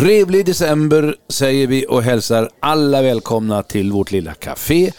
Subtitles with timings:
[0.00, 4.92] Trevlig december säger vi och hälsar alla välkomna till vårt lilla café.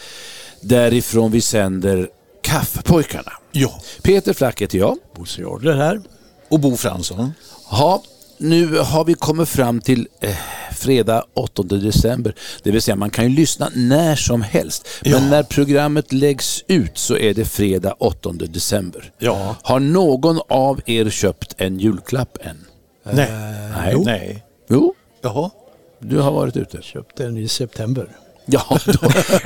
[0.60, 2.08] Därifrån vi sänder
[2.42, 3.32] Kaffepojkarna.
[3.52, 3.80] Ja.
[4.02, 4.96] Peter Flack heter jag.
[5.16, 6.00] Bosse Jarder här.
[6.48, 7.32] Och Bo Fransson.
[7.70, 8.02] Ja,
[8.38, 10.36] nu har vi kommit fram till eh,
[10.72, 12.34] fredag 8 december.
[12.62, 14.88] Det vill säga man kan ju lyssna när som helst.
[15.02, 15.20] Men Ja.
[15.20, 19.12] när programmet läggs ut så är det fredag 8 december.
[19.18, 19.56] Ja.
[19.62, 22.64] Har någon av er köpt en julklapp än?
[23.12, 23.30] Nej.
[23.76, 23.96] Nej.
[24.04, 24.44] Nej.
[24.72, 25.50] Jo, Jaha.
[25.98, 26.82] du har varit ute.
[26.82, 28.08] Köpte den i september.
[28.46, 28.92] Ja, då,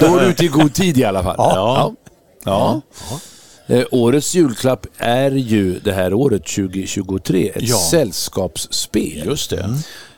[0.00, 1.34] då var du ute i god tid i alla fall.
[1.38, 1.94] Ja.
[2.44, 2.80] ja.
[3.10, 3.20] ja.
[3.74, 7.76] Eh, årets julklapp är ju det här året 2023 ett Ja.
[7.76, 9.22] sällskapsspel.
[9.26, 9.68] Just det.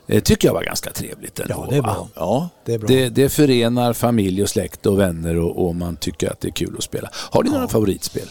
[0.07, 1.55] Det tycker jag var ganska trevligt ändå.
[1.55, 2.09] Ja, det är bra.
[2.15, 2.49] Ja.
[2.65, 2.89] Det är bra.
[2.89, 6.53] Det, det förenar familj och släkt och vänner och, och man tycker att det är
[6.53, 7.11] kul att spela.
[7.15, 8.29] Har ni några favoritspel?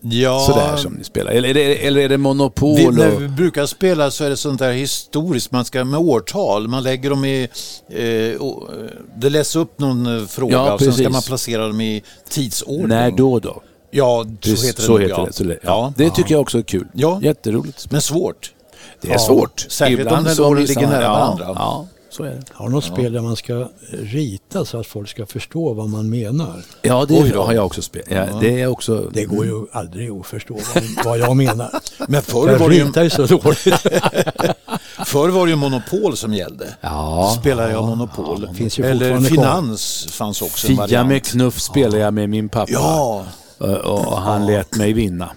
[0.00, 0.40] Ja.
[0.40, 1.30] Sådär som ni spelar?
[1.30, 2.76] Eller är det, eller är det Monopol?
[2.76, 6.68] Vi, när vi brukar spela så är det sånt där historiskt, man ska med årtal,
[6.68, 7.48] man lägger dem i,
[7.88, 8.70] eh, och,
[9.16, 12.88] det läser upp någon eh, fråga Ja, och sen ska man placera dem i tidsordning.
[12.88, 13.62] När då då?
[13.90, 14.86] Ja, så Precis, heter det.
[14.86, 15.26] så nog, heter ja.
[15.26, 15.32] det.
[15.32, 15.58] Så det, ja.
[15.62, 15.92] Ja.
[15.96, 16.86] det tycker jag också är kul.
[16.92, 17.20] Ja.
[17.22, 17.90] Jätteroligt.
[17.90, 18.52] Men svårt.
[19.00, 19.66] Det är svårt.
[19.68, 21.86] särskilt om Ibland den åren missar ligger nära varandra.
[22.10, 22.42] Ja, så är det.
[22.52, 26.62] Har något spel där man ska rita så att folk ska förstå vad man menar?
[26.82, 27.42] Ja, det Oj då.
[27.42, 28.08] har jag också spelat.
[28.10, 29.10] Ja, det är också...
[29.12, 31.70] Det går ju aldrig att förstå vad, vad jag menar.
[32.08, 33.62] Men förr Jag var, det ju, ritar ju så dåligt.
[35.06, 36.74] förr var det ju monopol som gällde.
[36.80, 37.36] Ja.
[37.40, 38.48] Spelar jag monopol.
[38.54, 39.36] finns ju Eller fortfarande kvar.
[39.44, 41.08] finans fanns också en Fia variant.
[41.08, 42.72] med knuff spelar jag med min pappa.
[42.72, 43.24] Ja,
[43.58, 45.30] Och, och han lät mig vinna.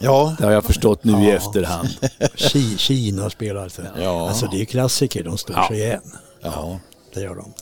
[0.00, 0.34] Ja.
[0.38, 1.88] Det har jag förstått nu i efterhand.
[2.36, 3.82] Ki- Kina spelar alltså.
[4.00, 4.28] Ja.
[4.28, 5.68] Alltså det är klassiker, de står Ja.
[5.68, 6.00] sig igen.
[6.42, 6.78] ja.
[7.14, 7.52] Det gör de.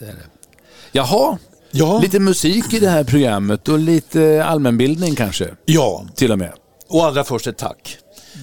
[0.92, 1.38] Jaha,
[1.70, 1.98] Ja.
[2.02, 5.48] lite musik i det här programmet och lite allmänbildning kanske.
[5.64, 6.52] ja, Till och med.
[6.88, 7.98] och allra först ett tack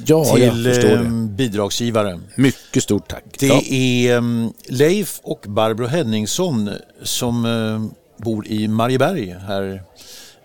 [0.05, 1.09] Ja, till jag förstår eh, det.
[1.28, 2.19] bidragsgivare.
[2.35, 3.23] Mycket stort tack.
[3.39, 3.61] Det Ja.
[3.69, 6.69] är eh, Leif och Barbro Henningsson
[7.03, 9.84] som eh, bor i Marieberg här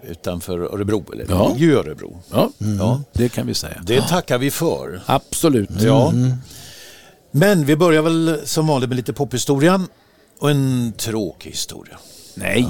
[0.08, 1.54] utanför Örebro, eller Ja.
[1.58, 2.18] i Örebro.
[2.30, 3.02] Ja, Ja.
[3.12, 3.82] det kan vi säga.
[3.82, 5.02] Det tackar vi för.
[5.06, 5.70] Absolut.
[5.80, 6.12] Ja.
[7.30, 9.80] Men vi börjar väl som vanligt med lite pophistoria
[10.38, 11.98] och en tråkig historia.
[12.34, 12.66] Nej.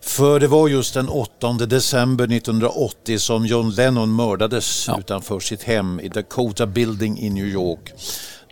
[0.00, 4.98] För det var just den 8 december 1980 som John Lennon mördades Ja.
[4.98, 7.92] utanför sitt hem i Dakota Building i New York.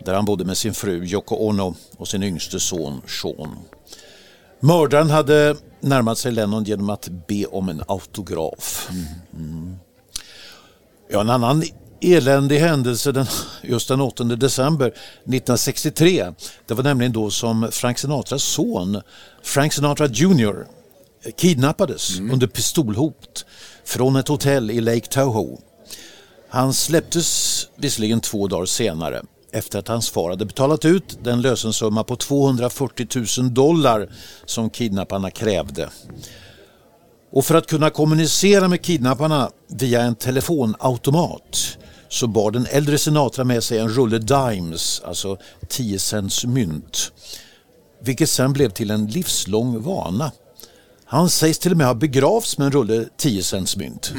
[0.05, 3.55] Där han bodde med sin fru Yoko Ono och sin yngste son Sean.
[4.59, 8.89] Mördaren hade närmat sig Lennon genom att be om en autograf.
[9.33, 9.75] Mm.
[11.09, 11.63] Ja, en annan
[12.01, 13.25] eländig händelse den,
[13.61, 16.33] just den 8 december 1963.
[16.65, 19.01] Det var nämligen då som Frank Sinatras son,
[19.43, 20.65] Frank Sinatra Jr,
[21.37, 23.45] kidnappades under pistolhot
[23.85, 25.57] från ett hotell i Lake Tahoe.
[26.49, 32.03] Han släpptes visserligen två dagar senare efter att hans far hade betalat ut den lösensumma
[32.03, 34.09] på 240 000 dollar
[34.45, 35.89] som kidnapparna krävde.
[37.31, 41.77] Och för att kunna kommunicera med kidnapparna via en telefonautomat
[42.09, 45.37] så bar den äldre Sinatra med sig en rulle dimes, alltså
[45.67, 47.11] 10 cents mynt.
[48.01, 50.31] Vilket sen blev till en livslång vana.
[51.05, 54.13] Han sägs till och med ha begravts med en rulle 10 cents mynt.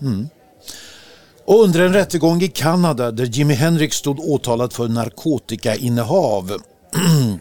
[0.00, 0.28] Mm.
[1.46, 6.62] Och under en rättegång i Kanada där Jimi Hendrix stod åtalad för narkotikainnehav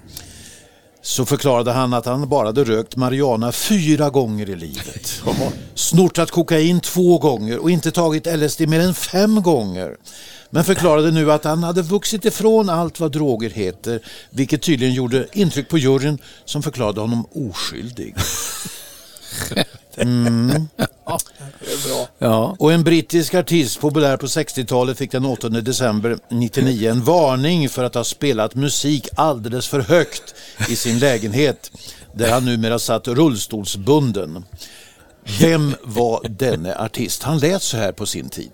[1.02, 5.22] så förklarade han att han bara hade rökt marijuana fyra gånger i livet.
[5.76, 9.98] Snortat kokain två gånger och inte tagit LSD mer än fem gånger.
[10.50, 15.28] Men förklarade nu att han hade vuxit ifrån allt vad droger heter, vilket tydligen gjorde
[15.34, 18.16] intryck på juryn som förklarade honom oskyldig.
[22.18, 22.56] Ja.
[22.60, 27.84] Och en brittisk artist populär på 60-talet fick den 8 december 99 en varning för
[27.84, 30.36] att ha spelat musik alldeles för högt
[30.70, 31.72] i sin lägenhet
[32.14, 34.46] där han numera satt rullstolsbunden.
[35.40, 37.24] Vem var denne artist?
[37.24, 38.52] Han lät så här på sin tid.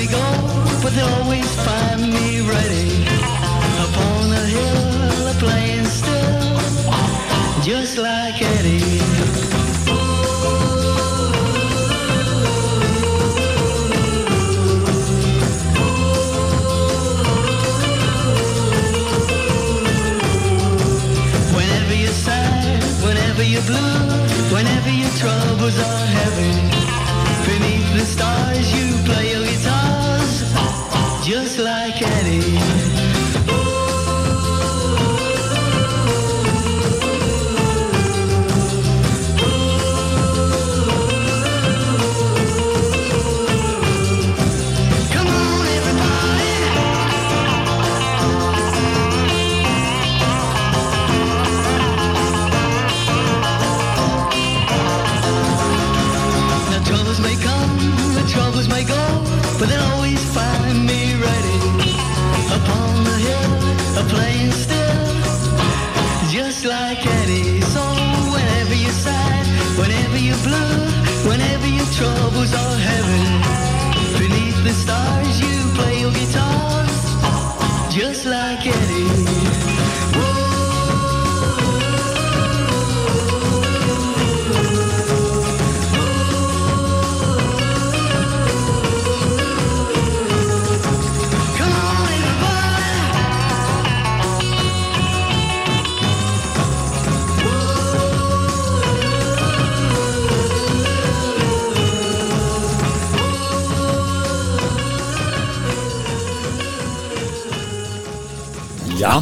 [0.00, 0.24] May go,
[0.82, 3.04] but they'll always find me ready
[3.86, 6.56] upon a hill, playing still,
[7.62, 9.00] just like Eddie.
[21.56, 23.96] Whenever you're sad, whenever you're blue,
[24.54, 26.39] whenever your troubles are heavy,
[31.30, 31.89] just like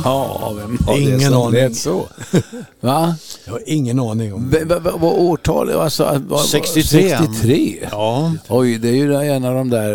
[0.08, 1.52] Ja, vem var det Ingen som aning.
[1.52, 2.06] lät så?
[2.81, 3.14] Va?
[3.44, 5.70] Jag har ingen aning om v- Vad årtal?
[5.72, 7.16] Alltså, vad- 63.
[7.19, 7.88] 63?
[7.90, 8.32] Ja.
[8.49, 9.90] Oj, det är ju en av de där...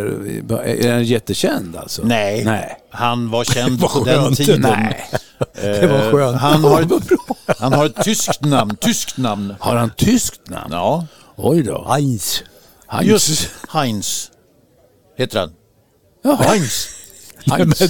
[0.65, 2.01] Är den jättekänd alltså?
[2.05, 2.43] Nej.
[2.45, 2.77] Nej.
[2.89, 4.61] Han var känd Vad på den tiden.
[4.61, 5.05] Nej.
[5.61, 6.35] Det var skönt.
[6.35, 6.87] Eh, Han har,
[7.59, 8.75] han har ett tyskt namn.
[8.75, 9.53] Tyskt namn.
[9.59, 10.69] Har han tyskt namn?
[10.71, 11.05] Ja,
[11.35, 11.85] Oj då.
[11.89, 12.43] Heinz.
[12.87, 13.07] Heinz.
[13.09, 14.31] just Heinz.
[15.17, 15.51] Heter han.
[16.23, 16.35] Jaha.
[16.43, 16.87] Heinz.
[17.45, 17.81] Heinz.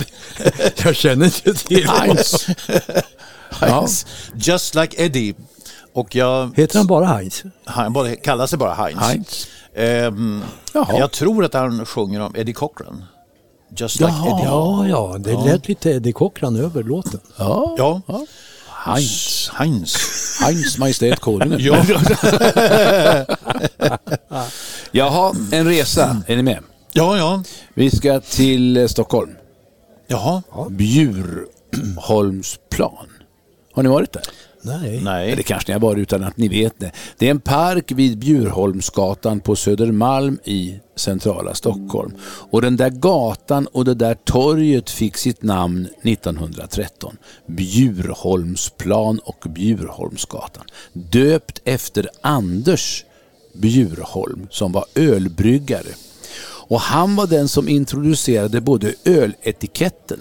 [0.83, 2.47] Jag känner inte till Heinz.
[2.67, 2.73] Ja.
[3.67, 4.05] Heinz.
[4.35, 5.35] Just like Eddie.
[5.93, 6.57] Och jag...
[6.57, 7.43] Heter han bara Heinz?
[7.65, 8.99] Han bara, kallar sig bara Heinz.
[8.99, 9.47] Heinz.
[9.75, 13.03] Ehm, jag tror att han sjunger om Eddie Cochran.
[13.77, 14.39] Just like Jaha.
[14.39, 14.45] Eddie.
[14.47, 17.19] Ja, ja, det lät lite Eddie Cochran över låten.
[17.37, 17.75] Ja.
[17.77, 18.01] Ja.
[18.85, 19.51] Heinz.
[19.53, 19.97] Heinz.
[20.41, 21.59] Heinz Majestät Konungen.
[21.61, 21.85] Ja.
[24.91, 26.21] Jaha, en resa.
[26.27, 26.59] Är ni med?
[26.93, 27.43] ja, ja.
[27.73, 29.31] Vi ska till eh, Stockholm.
[30.07, 30.41] Jaha.
[30.69, 33.07] Bjurholmsplan.
[33.73, 34.23] Har ni varit där?
[34.65, 35.01] Nej.
[35.03, 35.31] Nej.
[35.31, 36.91] Eller kanske ni har varit utan att ni vet det.
[37.17, 42.13] Det är en park vid Bjurholmsgatan på Södermalm i centrala Stockholm.
[42.23, 47.17] Och den där gatan och det där torget fick sitt namn 1913.
[47.47, 50.65] Bjurholmsplan och Bjurholmsgatan.
[50.93, 53.05] Döpt efter Anders
[53.53, 55.89] Bjurholm som var ölbryggare.
[56.67, 60.19] Och han var den som introducerade både öletiketten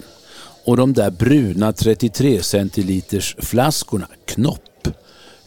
[0.65, 4.89] och de där bruna 33 centiliters flaskorna, knopp,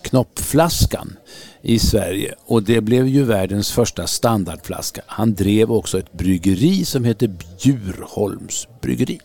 [0.02, 1.18] knoppflaskan
[1.62, 2.36] i Sverige.
[2.46, 5.02] Och det blev ju världens första standardflaska.
[5.08, 9.20] Han drev också ett bryggeri som hette Bjurholms bryggeri.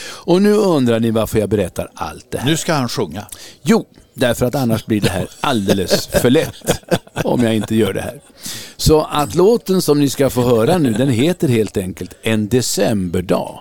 [0.00, 2.46] Och nu undrar ni varför jag berättar allt det här.
[2.46, 3.26] Nu ska han sjunga.
[3.62, 6.80] Jo, därför att annars blir det här alldeles för lätt
[7.24, 8.20] om jag inte gör det här.
[8.76, 13.60] Så att låten som ni ska få höra nu, den heter helt enkelt En decemberdag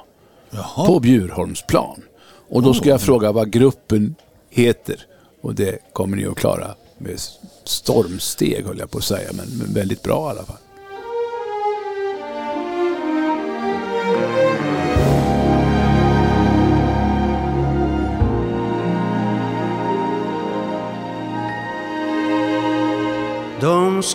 [0.76, 2.02] på Bjurholmsplan.
[2.50, 4.16] Och då ska jag fråga vad gruppen
[4.50, 5.06] heter.
[5.42, 7.20] Och det kommer ni att klara med
[7.64, 10.58] stormsteg höll jag på att säga, men men väldigt bra i alla fall.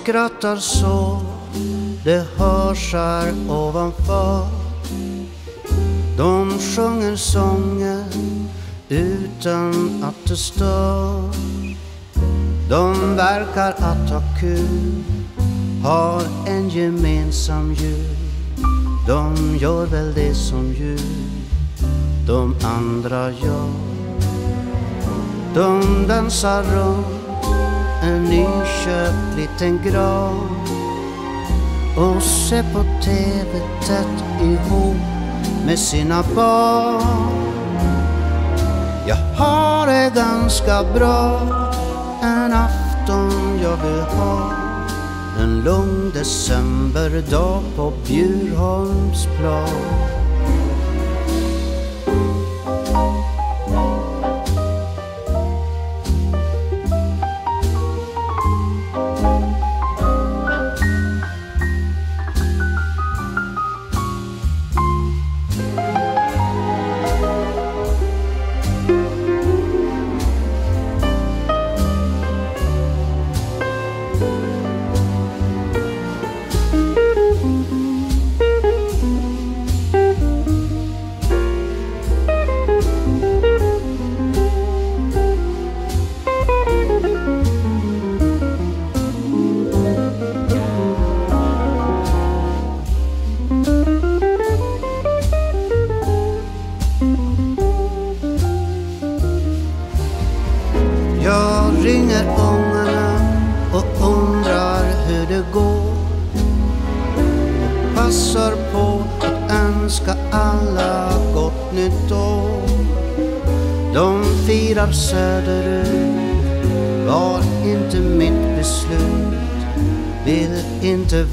[0.06, 1.20] Skrattar så.
[2.04, 4.46] Det hörs här ovanför.
[6.16, 8.04] De sjunger sånger
[8.88, 11.22] utan att det stör.
[12.70, 15.04] De verkar att ha kul
[15.84, 18.16] Har en gemensam jul.
[19.06, 21.00] De gör väl det som jul
[22.26, 23.70] de andra gör.
[25.54, 27.15] De dansar runt
[28.06, 30.48] en nyköpt liten grav
[31.96, 34.96] och se på TV tätt ihop
[35.66, 37.32] med sina barn.
[39.06, 41.40] Jag har det ganska bra
[42.22, 44.52] en afton jag vill ha
[45.40, 49.68] en lugn decemberdag på Bjurholmsplan.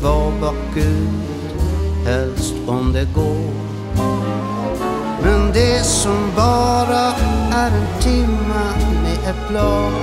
[0.03, 3.53] Inte vara bakut, helst om det går.
[5.23, 7.13] Men det som bara
[7.51, 8.63] är en timma
[9.03, 9.93] med ett blad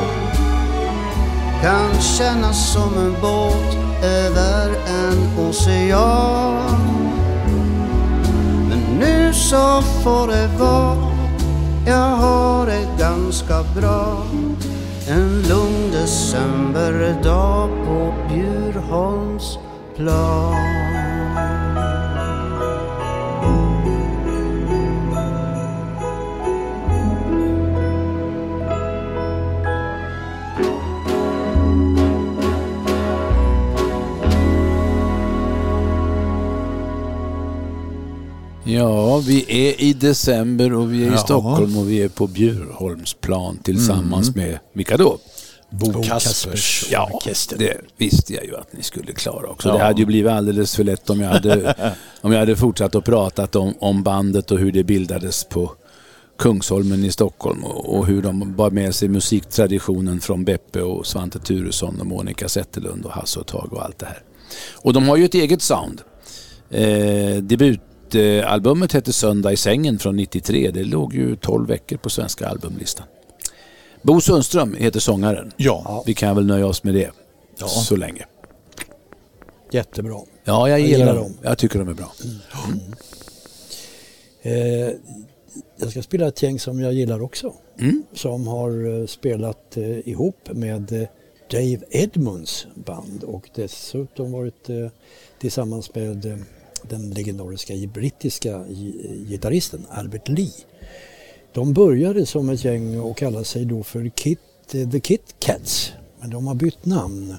[1.62, 6.80] kan kännas som en båt över en ocean.
[8.68, 10.96] Men nu så får det vara,
[11.86, 14.22] jag har det ganska bra.
[15.08, 19.19] En lugn decemberdag på Bjurholm.
[20.00, 20.70] Bjurholmsplan.
[38.64, 41.16] Ja, vi är i december och vi är i Ja.
[41.18, 45.18] Stockholm och vi är på Bjurholmsplan tillsammans med, vilka då?
[45.70, 46.88] Bo Kaspers.
[46.90, 47.20] Ja,
[47.58, 49.72] det visste jag ju att ni skulle klara också.
[49.72, 51.74] Det hade ju blivit alldeles för lätt om jag hade,
[52.20, 55.72] om jag hade fortsatt att pratat om, om bandet och hur det bildades på
[56.38, 61.38] Kungsholmen i Stockholm och, och hur de bar med sig musiktraditionen från Beppe och Svante
[61.38, 64.22] Thuresson och Monica Zetterlund och Hasse och Tage och allt det här.
[64.74, 66.00] Och de har ju ett eget sound.
[66.70, 70.70] Eh, debutalbumet hette Söndag i sängen från 93.
[70.70, 73.06] Det låg ju 12 veckor på svenska albumlistan.
[74.02, 75.52] Bo Sundström heter sångaren.
[75.56, 76.02] Ja.
[76.06, 77.10] Vi kan väl nöja oss med det
[77.68, 78.26] så länge.
[79.72, 80.14] Jättebra.
[80.44, 81.32] Ja, jag Jag gillar gillar dem.
[81.42, 82.12] Jag tycker de är bra.
[84.42, 84.90] Eh,
[85.76, 87.52] jag ska spela ett gäng som jag gillar också.
[87.80, 88.02] Mm.
[88.12, 91.08] Som har eh, spelat eh, ihop med eh,
[91.50, 94.76] Dave Edmunds band och dessutom varit eh,
[95.38, 96.36] tillsammans med eh,
[96.82, 100.50] den legendariska brittiska gi- gitarristen Albert Lee.
[101.52, 104.38] De började som ett gäng och kallade sig då för Kit,
[104.72, 105.92] eh, The Kit Cats.
[106.20, 107.36] Men de har bytt namn.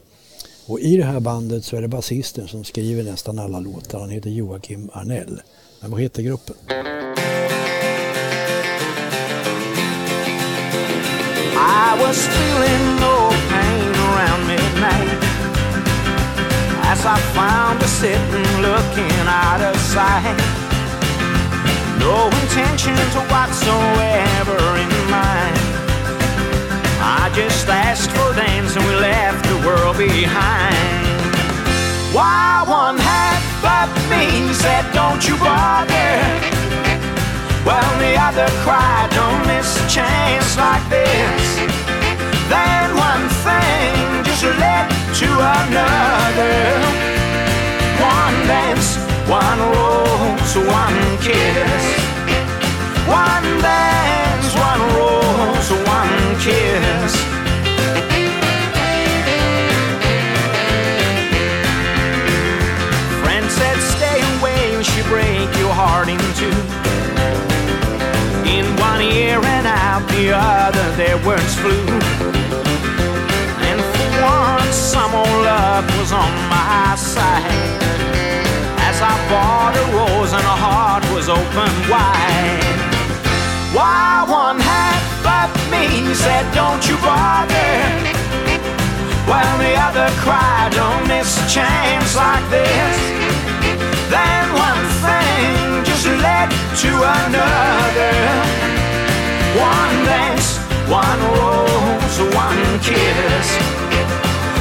[0.65, 3.99] Och i det här bandet så är det basisten som skriver nästan alla låtar.
[3.99, 5.41] Han heter Joakim Arnell.
[5.81, 6.55] Men vad heter gruppen?
[11.55, 15.23] I was feeling no pain around midnight
[16.83, 20.60] as I found her sitting looking out of sight.
[22.01, 25.57] No intention to whatsoever in mind.
[26.99, 31.21] I just asked for dance and we left the world behind.
[32.11, 33.45] Why one half
[33.77, 36.11] of me said, Don't you bother.
[37.63, 41.43] Well, the other cried, don't miss a chance like this.
[42.49, 44.89] Then one thing just led
[45.21, 46.40] to another.
[71.25, 71.85] Words flew.
[73.67, 77.81] And for once, some old love was on my side.
[78.87, 82.81] As I bought a rose and her heart was open wide.
[83.73, 87.71] Why one half of me said, Don't you bother.
[89.29, 92.95] while the other cried, don't miss a chance like this.
[94.09, 96.49] Then one thing just led
[96.83, 98.15] to another.
[99.55, 100.60] One dance,
[100.91, 103.47] one rose, one kiss.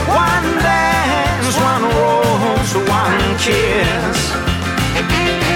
[0.07, 5.50] One dance, one rose, one kiss.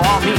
[0.00, 0.36] For me.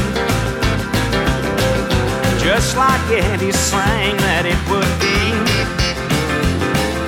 [2.41, 5.19] Just like Eddie sang that it would be.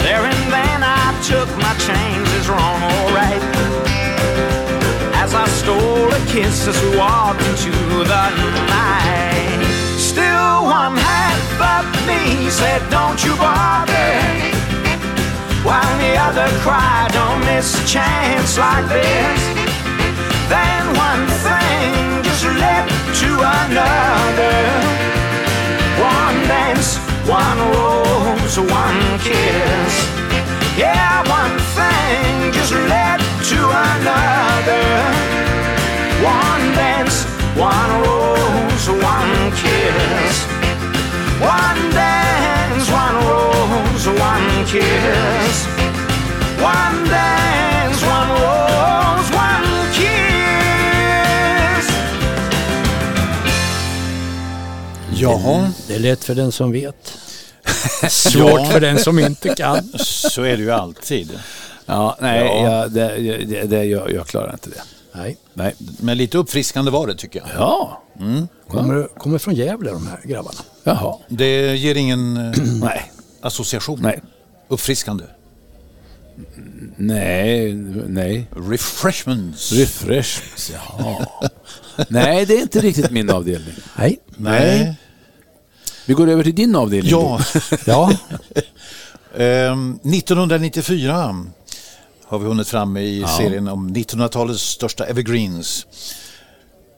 [0.05, 3.43] There and then I took my chances wrong, alright.
[5.23, 7.73] As I stole a kiss as we walked into
[8.13, 8.25] the
[8.69, 9.63] night.
[9.97, 14.13] Still one half of me said, Don't you bother.
[15.65, 19.41] While the other cried, don't miss a chance like this.
[20.51, 21.62] Then one thing
[23.21, 24.57] to another.
[26.01, 26.97] One dance,
[27.29, 29.93] one rose, one kiss.
[30.77, 33.19] Yeah, one thing just led
[33.51, 34.87] to another.
[36.25, 40.35] One dance, one rose, one kiss.
[41.39, 45.55] One dance, one rose, one kiss.
[46.59, 48.72] One dance, one rose,
[55.31, 57.17] Jaha, Det är lätt för den som vet.
[58.09, 58.65] Svårt Ja.
[58.71, 59.89] för den som inte kan.
[59.99, 61.31] så är det ju alltid.
[61.85, 62.63] Ja, nej, Ja.
[62.71, 64.81] Jag, det, det, det, jag, jag klarar inte det.
[65.15, 65.37] Nej.
[65.53, 65.75] Nej.
[65.99, 67.49] Men lite uppfriskande var det tycker jag.
[67.57, 68.03] Ja,
[68.67, 70.59] Kommer, kommer från Gävle de här grabbarna.
[70.83, 71.17] jaha.
[71.27, 73.99] Det ger ingen eh, Nej, association.
[74.01, 74.21] Nej.
[74.67, 75.23] Uppfriskande.
[76.97, 77.73] nej,
[78.07, 78.47] nej.
[78.69, 79.71] Refreshments.
[79.71, 80.41] Refresh.
[80.73, 81.25] Jaha.
[82.09, 83.73] Nej, det är inte riktigt min avdelning.
[83.97, 84.19] Nej.
[84.37, 84.95] Nej.
[86.05, 87.11] Vi går över till din avdelning.
[87.11, 87.39] Ja,
[87.85, 88.11] Ja,
[89.37, 91.45] ehm, 1994
[92.25, 95.85] har vi hunnit fram i serien om 1900-talets största evergreens.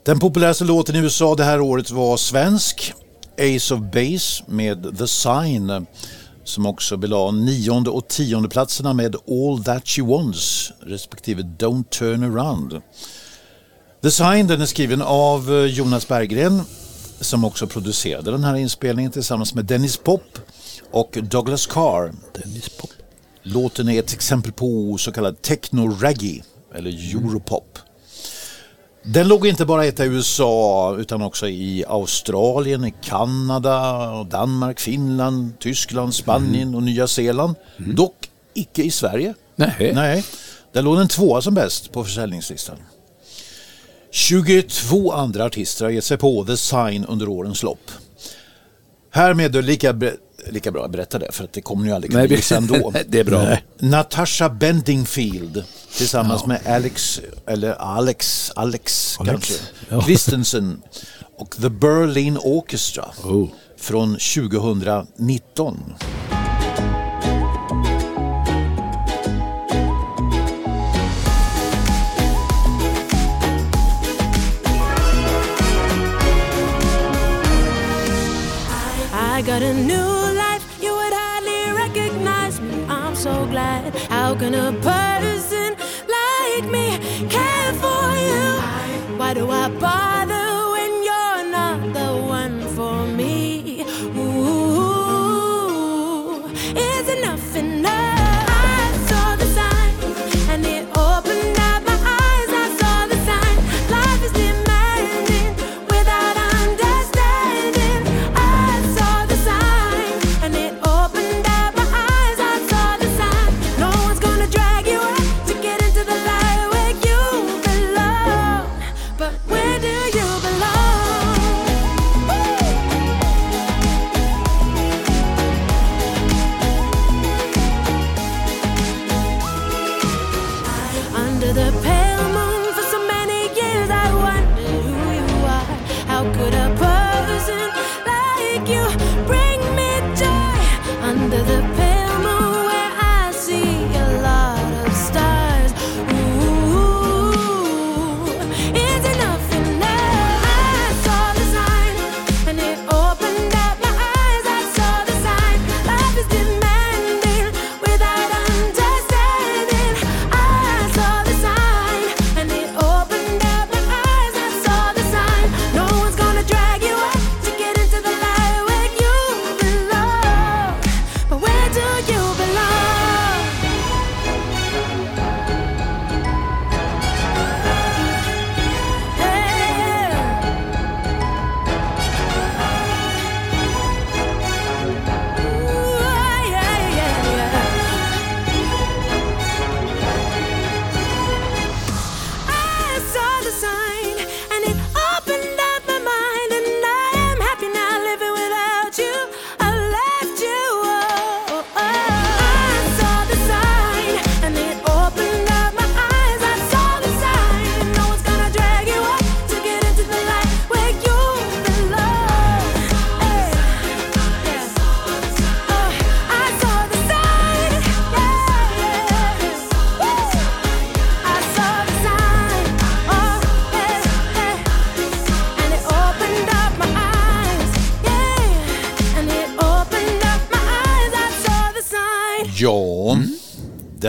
[0.05, 2.93] Den populäraste låten i USA det här året var svensk,
[3.37, 5.85] Ace of Base med The Sign
[6.43, 12.23] som också belade nionde och tionde platserna med All That She Wants respektive Don't Turn
[12.23, 12.81] Around.
[14.03, 16.61] The Sign den är skriven av eh, Jonas Berggren
[17.19, 20.39] som också producerade den här inspelningen tillsammans med Dennis Pop
[20.91, 22.13] och Douglas Carr.
[22.33, 22.89] Dennis Pop.
[23.43, 26.43] Låten är ett exempel på så kallad techno-reggae
[26.75, 27.79] eller europop.
[29.03, 35.59] Den låg inte bara etta i USA utan också i Australien, i Kanada, Danmark, Finland,
[35.59, 37.55] Tyskland, Spanien och Nya Zeeland.
[37.77, 39.33] Dock icke i Sverige.
[39.55, 39.91] Nej.
[39.93, 40.25] Nej,
[40.71, 42.75] där låg den tvåa som bäst på försäljningslistan.
[44.15, 47.91] 22 andra artister har gett sig på The Sign under årens lopp.
[49.11, 49.95] Härmed är det lika,
[50.49, 52.93] lika bra att berätta det för att det kommer ju aldrig kunna Nej, bli ändå.
[53.07, 53.57] det är bra.
[53.79, 55.63] Natasha Bendingfield
[55.97, 59.53] tillsammans med Alex, eller Alex, Alex, kanske,
[59.89, 60.01] Ja.
[60.01, 60.81] Christensen
[61.37, 63.47] och The Berlin Orchestra Oh.
[63.77, 65.93] från 2019.
[79.45, 82.83] Got a new life, you would hardly recognize me.
[82.89, 83.93] I'm so glad.
[84.09, 85.75] How can a person
[86.17, 86.97] like me
[87.29, 89.17] care for you?
[89.19, 90.14] Why do I bother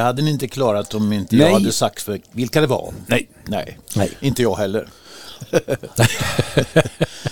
[0.06, 1.46] hade ni inte klarat om inte Nej.
[1.46, 2.92] jag hade sagt för vilka det var.
[3.06, 3.28] Nej.
[3.44, 4.10] Nej, Nej.
[4.20, 4.88] inte jag heller.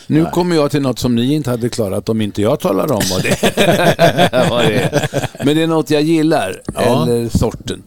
[0.06, 3.02] Nu kommer jag till något som ni inte hade klarat om inte jag talar om
[3.10, 3.38] vad det,
[4.50, 5.08] vad det är.
[5.44, 7.02] Men det är något jag gillar, Ja.
[7.02, 7.82] eller sorten.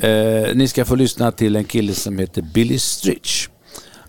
[0.00, 3.48] Eh, ni ska få lyssna till en kille som heter Billy Stritch.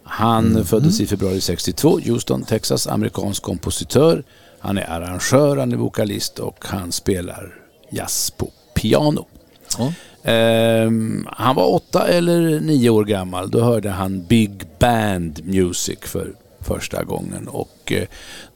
[0.03, 4.23] Han föddes i februari 62, Houston, Texas, amerikansk kompositör.
[4.59, 7.53] Han är arrangör, han är vokalist och han spelar
[7.91, 9.25] jazz på piano.
[9.77, 9.93] Ja.
[10.25, 13.51] Ehm, han var åtta eller nio år gammal.
[13.51, 17.47] Då hörde han Big Band Music för första gången.
[17.47, 18.07] Och eh,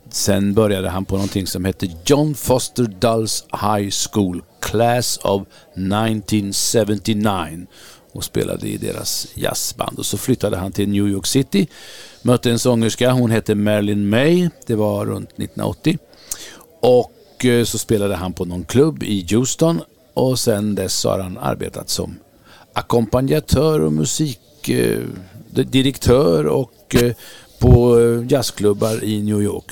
[0.10, 5.42] sen började han på någonting som hette John Foster Dulles High School Class of
[5.74, 7.68] 1979
[8.12, 10.00] och spelade i deras jazzband.
[10.00, 11.68] Och så flyttade han till New York City,
[12.22, 15.98] mötte en sångerska, hon hette Marilyn May, det var runt 1980.
[16.82, 19.82] Och eh, så spelade han på någon klubb i Houston
[20.20, 22.20] och sen dess har han arbetat som
[22.74, 27.14] ackompanjatör och musikdirektör och eh,
[27.60, 29.72] på eh, jazzklubbar i New York.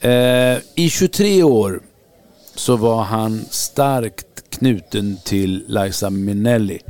[0.00, 1.80] Eh, I 23 år
[2.54, 6.80] så var han starkt knuten till Liza Minnelli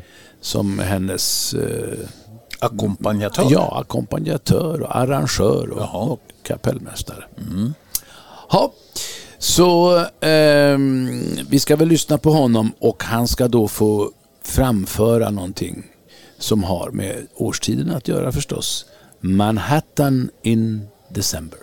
[0.41, 1.99] som hennes eh,
[2.59, 3.47] Ackompanjatör.
[3.51, 7.25] Ja, ackompanjatör och arrangör och, och kapellmästare.
[8.51, 8.73] Ja,
[9.45, 10.79] så eh,
[11.49, 14.11] vi ska väl lyssna på honom och han ska då få
[14.43, 15.87] framföra någonting
[16.39, 18.87] som har med årstiden att göra förstås.
[19.21, 21.59] Manhattan in December.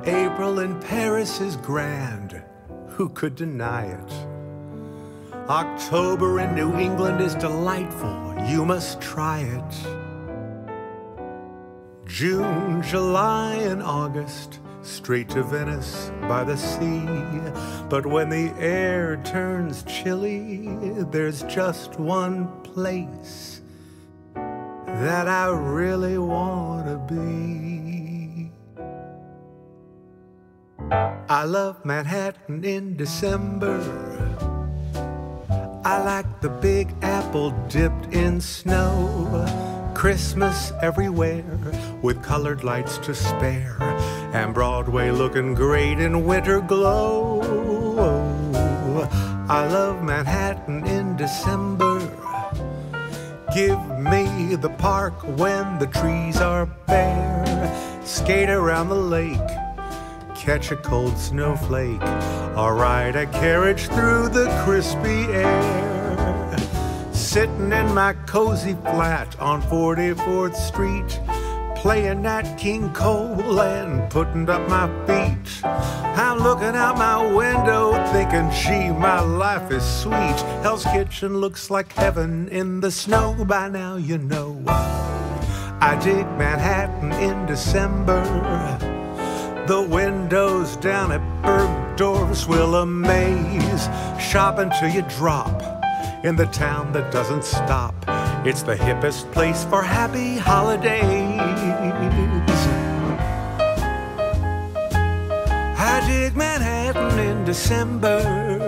[0.00, 2.34] April in Paris is grand.
[2.96, 4.12] Who could deny it?
[5.48, 8.38] October in New England is delightful.
[8.52, 10.01] You must try it.
[12.06, 17.06] June, July, and August, straight to Venice by the sea.
[17.88, 20.68] But when the air turns chilly,
[21.10, 23.60] there's just one place
[24.34, 28.50] that I really want to be.
[31.28, 33.80] I love Manhattan in December.
[35.84, 39.46] I like the Big Apple dipped in snow.
[39.94, 41.44] Christmas everywhere
[42.02, 43.76] with colored lights to spare.
[44.34, 47.40] And Broadway looking great in winter glow.
[49.48, 52.00] I love Manhattan in December.
[53.54, 58.00] Give me the park when the trees are bare.
[58.04, 59.62] Skate around the lake
[60.42, 62.02] catch a cold snowflake,
[62.56, 66.58] or ride a carriage through the crispy air.
[67.12, 71.20] Sitting in my cozy flat on 44th Street,
[71.82, 75.64] playing Nat King Cole and putting up my feet.
[75.64, 80.38] I'm looking out my window thinking, gee, my life is sweet.
[80.62, 84.62] Hell's Kitchen looks like heaven in the snow by now, you know.
[84.68, 88.22] I dig Manhattan in December.
[89.66, 93.88] The windows down at Bergdorf's will amaze.
[94.20, 95.60] Shopping till you drop
[96.24, 97.96] in the town that doesn't stop.
[98.44, 101.38] It's the hippest place for happy holidays.
[105.78, 108.61] I dig Manhattan in December.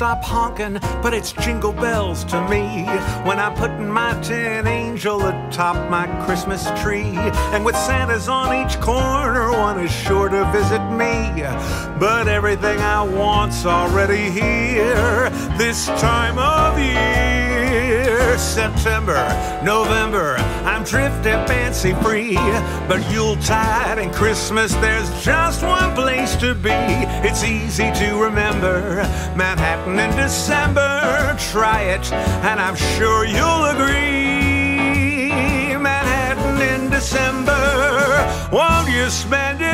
[0.00, 2.86] Stop honking, but it's jingle bells to me
[3.28, 7.18] when I'm putting my tin angel atop my Christmas tree.
[7.52, 11.42] And with Santas on each corner, one is sure to visit me.
[12.00, 18.19] But everything I want's already here this time of year.
[18.38, 19.28] September,
[19.62, 22.34] November, I'm drifting fancy free.
[22.88, 26.70] But Yuletide and Christmas, there's just one place to be.
[27.26, 28.96] It's easy to remember
[29.36, 31.36] Manhattan in December.
[31.52, 35.76] Try it, and I'm sure you'll agree.
[35.76, 39.69] Manhattan in December, won't you spend it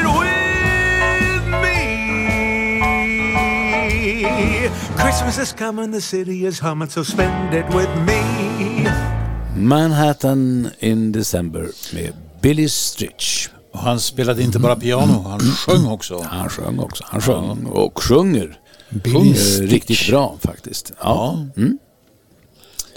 [4.98, 8.90] Christmas is coming, the city is humming, so spend it with me.
[9.56, 13.48] Manhattan in December med Billy Stritch.
[13.72, 16.22] Och han spelade inte bara piano, han sjöng också.
[16.22, 17.04] Han sjöng också.
[17.06, 18.58] Han sjöng och sjunger.
[18.90, 20.92] Billy Sjunger riktigt bra faktiskt.
[21.00, 21.46] Ja.
[21.56, 21.78] Mm.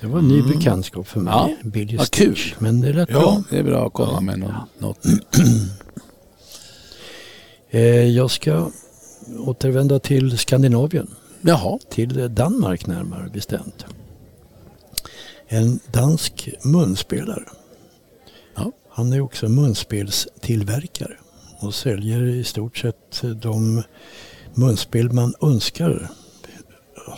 [0.02, 1.34] Det var en ny bekantskap för mig.
[1.34, 2.54] Ja, Billy vad Stitch.
[2.54, 2.56] kul.
[2.60, 3.20] Men det är rätt bra.
[3.22, 5.36] ja, det är bra att komma med något, något nytt.
[7.72, 8.70] Eh, jag ska
[9.38, 11.08] återvända till Skandinavien.
[11.42, 11.80] Jaha.
[11.90, 13.86] Till Danmark närmare bestämt.
[15.48, 17.44] En dansk munspelare.
[18.56, 18.72] Ja.
[18.90, 21.18] Han är också munspelstillverkare
[21.60, 23.84] och säljer i stort sett de
[24.54, 26.10] munspel man önskar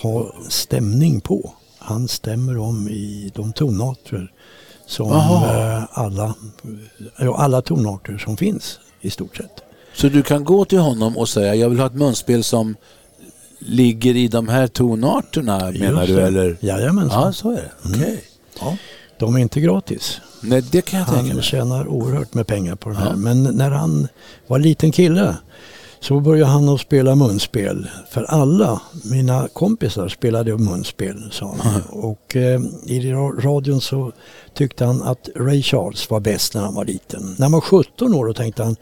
[0.02, 1.54] ha stämning på.
[1.80, 4.32] Han stämmer om i de tonarter
[4.86, 5.78] som Jaha.
[5.78, 6.36] eh, alla,
[7.36, 9.62] alla tonarter som finns i stort sett.
[9.94, 12.76] Så du kan gå till honom och säga jag vill ha ett munspel som
[13.66, 16.24] ligger i de här tonarterna menar du det.
[16.28, 16.58] eller?
[16.60, 17.22] Jajamensan.
[17.22, 17.72] Ja, så är det.
[17.90, 18.24] Okej.
[18.60, 18.78] Ja.
[19.20, 20.22] De är inte gratis.
[20.42, 21.44] Nej, det kan jag tänka Han mig.
[21.44, 23.10] tjänar oerhört med pengar på det här.
[23.10, 23.16] Ja.
[23.16, 24.08] Men när han
[24.48, 25.36] var liten kille
[26.00, 27.88] så började han att spela munspel.
[28.12, 31.82] För alla mina kompisar spelade munspel, sa han.
[31.90, 34.12] Och eh, i ra- radion så
[34.54, 37.36] tyckte han att Ray Charles var bäst när han var liten.
[37.38, 38.76] När han var 17 år då tänkte han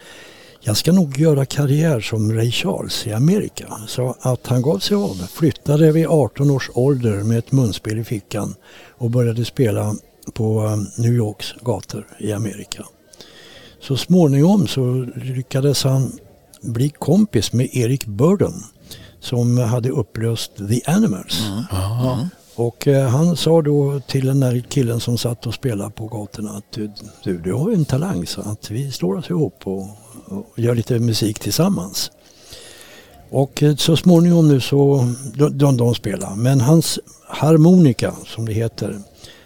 [0.69, 3.67] jag ska nog göra karriär som Ray Charles i Amerika.
[3.87, 8.03] Så att han gav sig av, flyttade vid 18 års ålder med ett munspel i
[8.03, 8.55] fickan
[8.97, 9.95] och började spela
[10.33, 12.85] på eh, New Yorks gator i Amerika.
[13.81, 16.11] Så småningom så lyckades han
[16.61, 18.63] bli kompis med Eric Burdon
[19.19, 21.41] som hade upplöst The Animals.
[22.55, 26.51] Och eh, han sa då till den där killen som satt och spelade på gatorna
[26.51, 26.91] att du,
[27.23, 29.87] du, du har ju en talang så att vi slår oss ihop och,
[30.29, 32.11] och gör lite musik tillsammans.
[33.29, 36.35] Och eh, så småningom nu så, de, de, de spelar.
[36.35, 39.01] Men hans harmonika som det heter,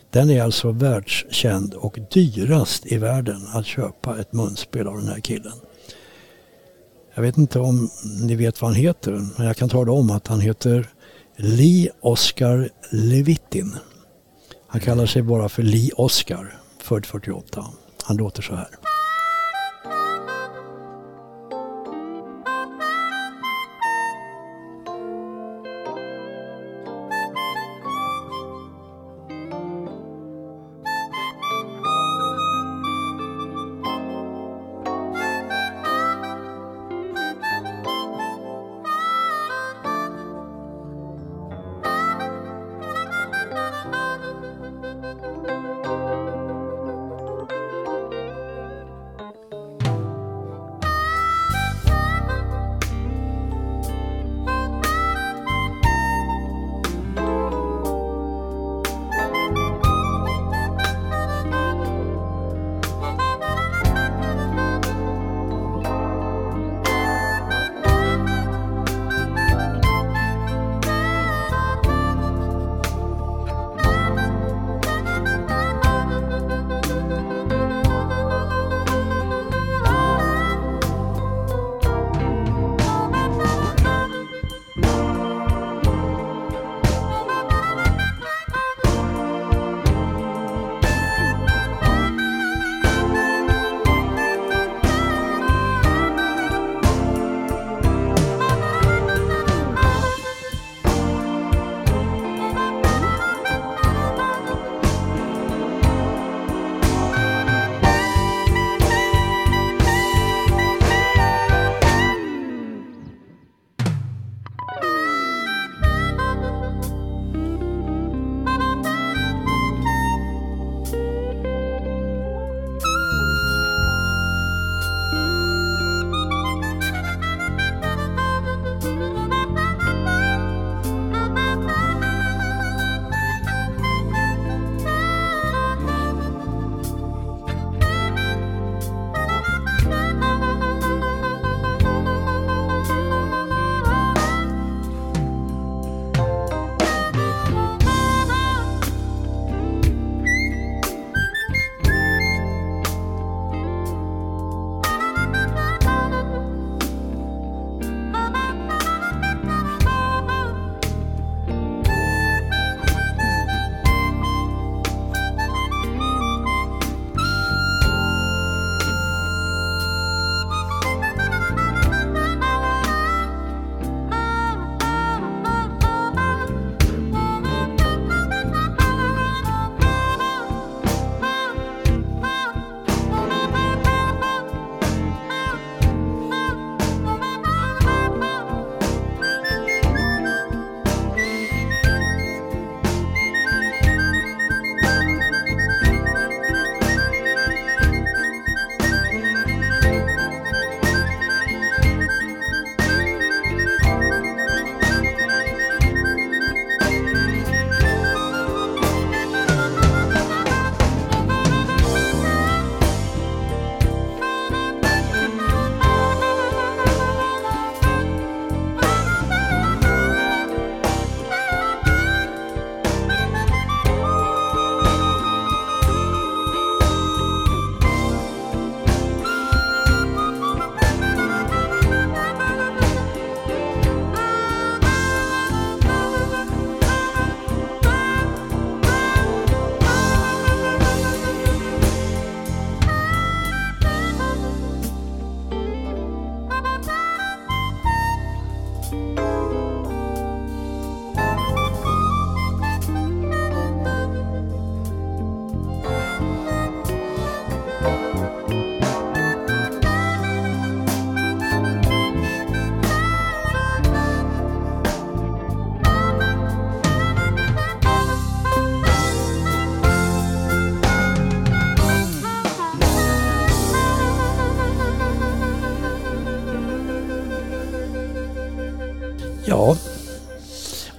[0.10, 5.19] den är alltså världskänd och dyrast i världen att köpa ett munspel av den här
[5.19, 5.54] killen.
[7.15, 7.89] Jag vet inte om
[8.22, 10.89] ni vet vad han heter, men jag kan tala om att han heter
[11.38, 13.76] Lee Oscar Levitin.
[14.67, 17.65] Han kallar sig bara för Lee Oscar, född 48.
[18.04, 18.67] Han låter så här.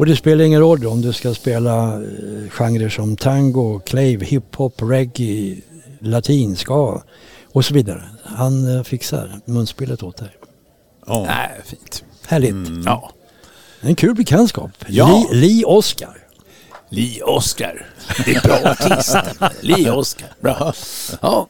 [0.05, 4.83] Och det spelar ingen roll om du ska spela eh, genrer som tango, clave, hiphop,
[4.83, 5.57] reggae,
[5.99, 7.03] latin, ska
[7.53, 8.03] och så vidare.
[8.23, 10.29] Han eh, fixar munspelet åt dig.
[11.07, 11.25] Ja.
[11.27, 12.05] Nej, fint.
[12.27, 12.85] Härligt.
[12.85, 13.11] Ja.
[13.81, 14.71] En kul bekantskap.
[14.87, 15.25] Ja.
[15.31, 16.17] Lee, Lee Oscar.
[16.89, 17.87] Lee Oscar.
[18.25, 19.17] Det är bra artist.
[19.61, 20.29] Lee Oscar.
[20.41, 20.73] Bra.
[21.21, 21.49] Ja.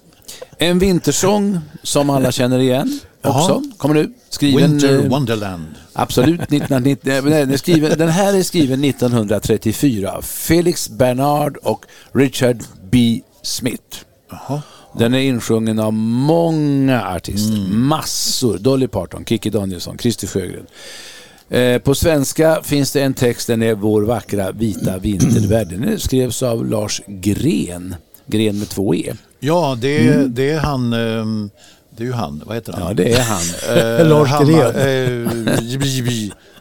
[0.58, 3.62] En vintersång som alla känner igen också.
[3.76, 4.12] Kommer nu.
[4.28, 4.70] Skriven...
[4.70, 5.66] Winter eh, Wonderland.
[5.92, 6.40] Absolut.
[6.40, 10.22] 1990, nej, den, är skriven, den här är skriven 1934.
[10.22, 13.20] Felix Bernard och Richard B.
[13.42, 13.98] Smith.
[14.98, 17.68] Den är insjungen av många artister.
[17.68, 18.58] Massor.
[18.58, 20.66] Dolly Parton, Kikki Danielsson, Christer Sjögren.
[21.48, 25.68] Eh, på svenska finns det en text, den är Vår vackra vita vintervärld.
[25.68, 27.94] Den skrevs av Lars Gren.
[28.26, 29.12] Gren med två E.
[29.44, 30.92] Ja, det är, det är han...
[30.92, 31.50] ehm,
[31.96, 32.82] Det är ju han, vad heter han?
[32.82, 33.42] Ja, det är han.
[34.00, 34.40] Eh, Lars eh,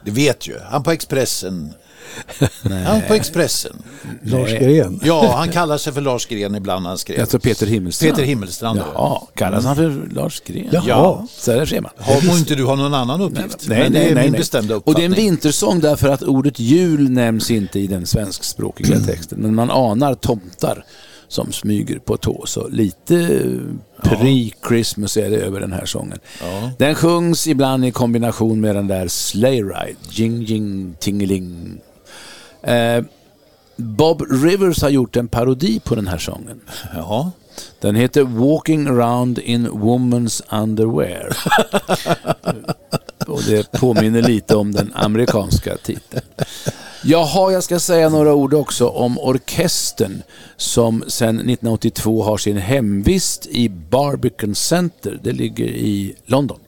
[0.05, 0.55] Det vet ju.
[0.71, 1.73] Han på Expressen.
[2.85, 3.75] Han på Expressen.
[4.23, 4.59] Lars Nej.
[4.63, 4.99] Gren.
[5.03, 7.25] Ja, han kallar sig för Lars Gren ibland han skrev.
[7.25, 8.15] Tror Peter Himmelstrand.
[8.15, 8.79] Peter Himmelstrand.
[8.93, 10.67] Ja, kallas han för Lars Gren?
[10.71, 10.83] Jaha.
[10.87, 11.27] Ja.
[11.37, 11.91] Så där ser man.
[11.97, 13.67] Har inte du ha någon annan uppgift?
[13.67, 15.05] Men det är min bestämda Och det är uppfattning.
[15.05, 19.39] en vintersång därför att ordet jul nämns inte i den svenskspråkiga texten.
[19.39, 20.85] Men man anar tomtar
[21.33, 22.43] som smyger på tå.
[22.45, 23.39] Så lite
[24.01, 26.19] pre-Christmas är det över den här sången.
[26.77, 29.99] Den sjungs ibland i kombination med den där Sleigh Ride.
[30.09, 31.77] Jing, jing, tingeling.
[32.61, 33.03] Eh,
[33.75, 36.61] Bob Rivers har gjort en parodi på den här sången.
[36.93, 37.31] Jaha.
[37.79, 41.37] Den heter Walking around in woman's underwear.
[43.27, 46.25] Och det påminner lite om den amerikanska titeln.
[47.05, 50.21] Jaha, jag ska säga några ord också om orkestern
[50.57, 55.19] som sedan 1982 har sin hemvist i Barbican Center.
[55.23, 56.59] Det ligger i London.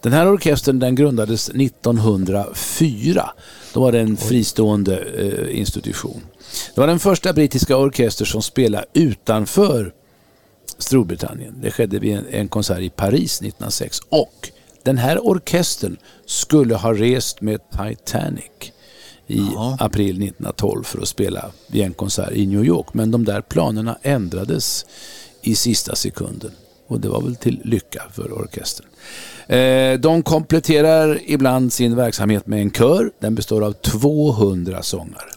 [0.00, 3.30] Den här orkestern den grundades 1904.
[3.72, 6.20] Då var det en fristående eh, institution.
[6.74, 9.92] Det var den första brittiska orkester som spelade utanför
[10.78, 11.54] Storbritannien.
[11.62, 13.98] Det skedde vid en, en konsert i Paris 1906.
[14.08, 14.50] Och
[14.82, 15.96] den här orkestern
[16.26, 18.72] skulle ha rest med Titanic
[19.26, 19.40] i
[19.78, 22.86] april 1912 för att spela vid en konsert i New York.
[22.94, 24.86] Men de där planerna ändrades
[25.42, 26.50] i sista sekunden.
[26.86, 28.86] Och det var väl till lycka för orkestern.
[29.46, 33.10] Eh, de kompletterar ibland sin verksamhet med en kör.
[33.18, 35.30] Den består av 200 sångare.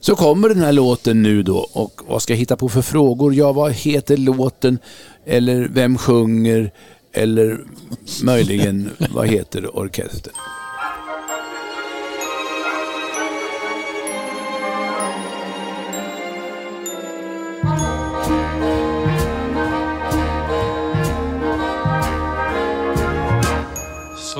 [0.00, 3.34] Så kommer den här låten nu då och vad ska jag hitta på för frågor?
[3.34, 4.78] Ja, vad heter låten?
[5.26, 6.72] Eller vem sjunger?
[7.12, 7.60] Eller
[8.22, 10.34] möjligen, vad heter orkestern?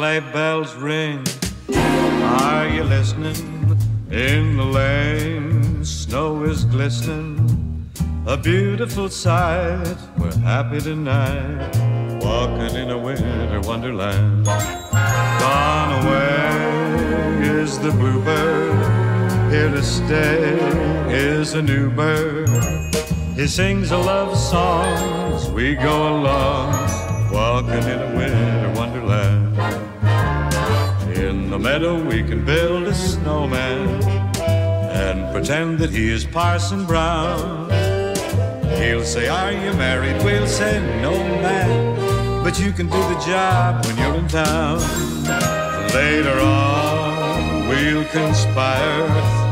[0.00, 1.22] Sleigh bells ring.
[1.74, 3.36] Are you listening?
[4.10, 7.86] In the lane, snow is glistening.
[8.26, 9.98] A beautiful sight.
[10.16, 11.76] We're happy tonight.
[12.22, 14.46] Walking in a winter wonderland.
[14.46, 19.52] Gone away is the bluebird.
[19.52, 20.56] Here to stay
[21.12, 22.48] is a new bird.
[23.36, 26.72] He sings a love song as we go along,
[27.30, 28.59] walking in a winter
[31.50, 33.88] the meadow we can build a snowman
[34.40, 37.68] and pretend that he is Parson Brown.
[38.78, 40.22] He'll say, Are you married?
[40.22, 44.78] We'll say, No, man, but you can do the job when you're in town.
[45.92, 49.08] Later on, we'll conspire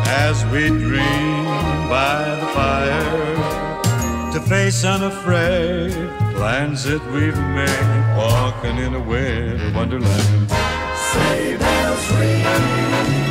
[0.06, 1.44] as we dream
[1.88, 5.92] by the fire to face unafraid
[6.36, 10.67] plans that we've made, walking in a winter wonderland.
[11.58, 12.44] Bells ring.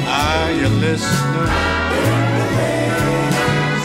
[0.08, 1.54] Are you listening?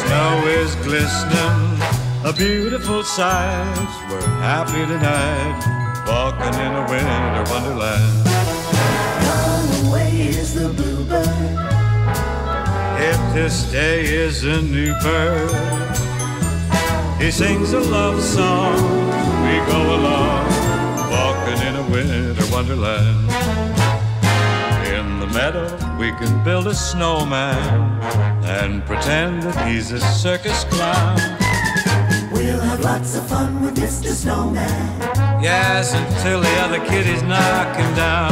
[0.02, 1.80] Snow is glistening,
[2.24, 3.90] a beautiful sight.
[4.10, 5.58] We're happy tonight,
[6.06, 8.24] walking in a winter wonderland.
[9.24, 11.58] Gone away is the bluebird.
[13.00, 15.50] If this day is a new bird,
[17.20, 18.76] he sings a love song.
[19.44, 20.46] We go along,
[21.10, 23.51] walking in a winter wonderland.
[25.32, 25.64] Meadow,
[25.98, 28.02] we can build a snowman
[28.44, 31.16] and pretend that he's a circus clown.
[32.30, 34.12] We'll have lots of fun with Mr.
[34.12, 35.00] Snowman.
[35.42, 38.30] Yes, until the other kiddies knock him down.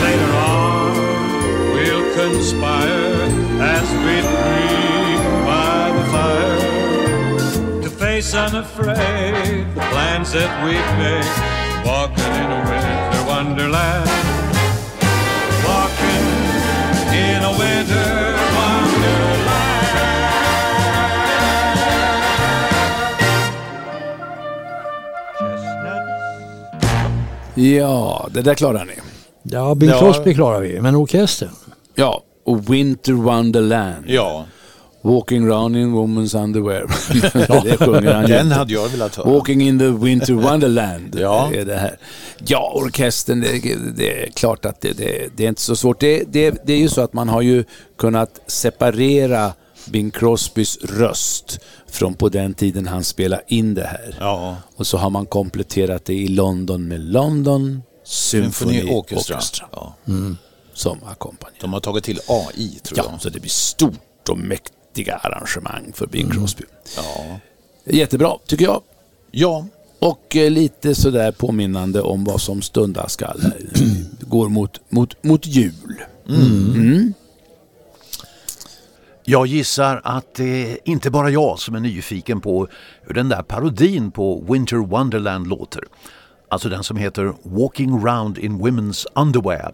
[0.00, 0.94] Later on,
[1.74, 3.28] we'll conspire
[3.60, 11.86] as we dream by the fire to face unafraid the plans that we've made.
[11.86, 14.31] Walking in a winter wonderland.
[27.54, 28.92] Ja, det där klarar ni.
[29.42, 30.34] Ja, Bill Crosby ja.
[30.34, 31.50] klarar vi, men orkestern?
[31.94, 34.04] Ja, och Winter Wonderland.
[34.06, 34.44] Ja.
[35.04, 36.82] Walking round in woman's underwear.
[37.64, 39.30] det sjunger han den hade jag velat höra.
[39.30, 41.14] Walking in the winter wonderland.
[41.20, 41.50] Ja.
[41.54, 41.96] är det här.
[42.46, 46.00] Ja, orkestern, det, det är klart att det, det, det är inte så svårt.
[46.00, 47.64] Det, det, det är ju så att man har ju
[47.98, 49.52] kunnat separera
[49.86, 51.58] Bing Crosbys röst
[51.90, 54.16] från på den tiden han spelade in det här.
[54.20, 54.56] Ja.
[54.76, 59.36] Och så har man kompletterat det i London med London Symphony Orchestra.
[59.36, 59.94] Orchestra Ja.
[60.74, 61.58] som ackompanjer.
[61.60, 63.20] De har tagit till AI tror Ja, jag.
[63.22, 64.38] så det blir stort och
[64.92, 66.64] mäktiga arrangemang för Bing Crosby.
[66.96, 67.38] Ja.
[67.84, 68.82] Jättebra, tycker jag.
[69.30, 69.66] ja,
[69.98, 73.58] Och eh, lite sådär påminnande om vad som stundar skall här.
[74.20, 76.02] Det går mot, mot, mot jul.
[79.24, 82.68] Jag gissar att det är inte bara jag som är nyfiken på
[83.02, 85.84] hur den där parodin på Winter Wonderland låter.
[86.48, 89.72] Alltså den som heter Walking Round in Women's Underwear.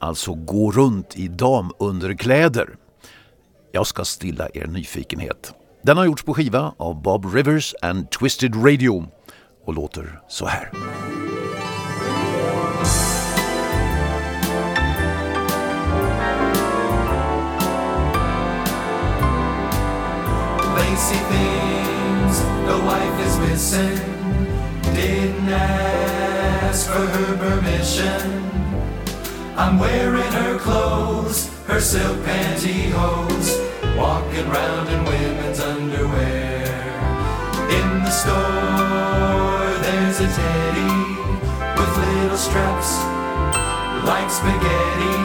[0.00, 2.68] Alltså gå runt i damunderkläder.
[3.74, 5.54] Jag ska stilla er nyfikenhet.
[5.82, 9.08] Den har gjorts på skiva av Bob Rivers and Twisted Radio
[9.64, 10.70] och låter så här.
[20.76, 23.98] Lacy things the wife is missing.
[24.94, 28.42] Didn't ask for her permission.
[29.56, 33.56] I'm wearing her clothes, her silk pantyhose,
[33.96, 36.64] walking round in women's underwear.
[37.70, 40.94] In the store, there's a teddy
[41.78, 42.98] with little straps
[44.04, 45.18] like spaghetti.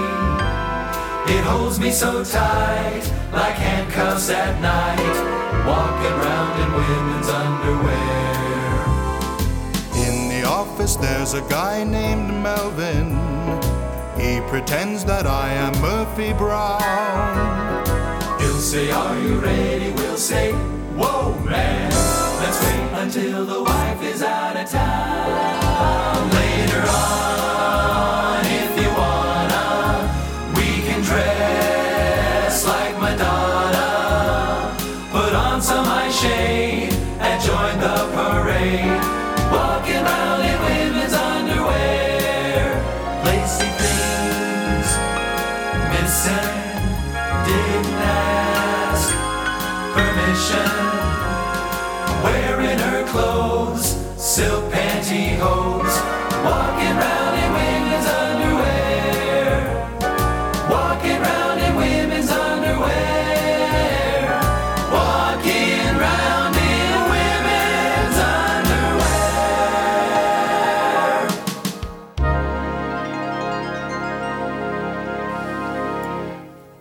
[1.33, 5.17] It holds me so tight, like handcuffs at night,
[5.65, 8.17] walking round in women's underwear.
[10.07, 13.66] In the office, there's a guy named Melvin.
[14.27, 17.85] He pretends that I am Murphy Brown.
[18.41, 19.91] He'll say, Are you ready?
[19.91, 20.51] We'll say,
[20.99, 21.89] Whoa, man,
[22.41, 26.29] let's wait until the wife is out of town.
[26.31, 27.46] Later on,
[55.07, 55.76] Plenty hope.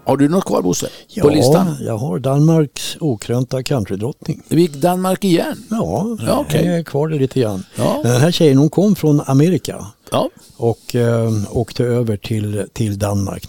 [0.06, 0.88] Har du något kvar Bosse?
[1.22, 1.66] På listan?
[1.80, 4.42] Ja, jag har Danmarks okrönta countrydrottning.
[4.48, 5.64] Vi gick Danmark igen?
[5.70, 6.66] Ja, Ja, okej.
[6.66, 7.64] jag är kvar det lite grann.
[7.76, 8.00] Ja.
[8.02, 10.30] Den här tjejen hon kom från Amerika Ja.
[10.56, 13.46] och eh, åkte över till, till Danmark.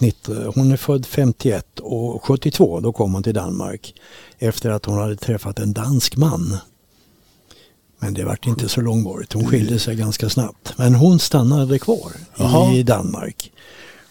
[0.54, 3.94] Hon är född 51 och 72 då kom hon till Danmark
[4.38, 6.56] efter att hon hade träffat en dansk man.
[8.00, 9.32] Men det vart inte så långvarigt.
[9.32, 10.72] Hon skilde sig ganska snabbt.
[10.76, 12.72] Men hon stannade kvar Jaha.
[12.74, 13.52] i Danmark.